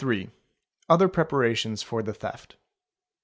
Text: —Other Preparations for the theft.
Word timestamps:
—Other 0.89 1.07
Preparations 1.07 1.83
for 1.83 2.01
the 2.01 2.15
theft. 2.15 2.55